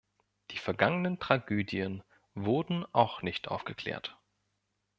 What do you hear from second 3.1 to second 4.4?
nicht aufgeklärt.